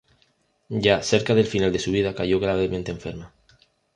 [0.85, 3.35] Ya cerca del final de su vida, cayó gravemente enferma.